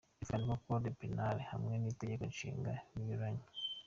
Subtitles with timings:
[0.23, 3.45] Byumvikane ko code penal hamwe n’Itegeko Nshinga binyuranye.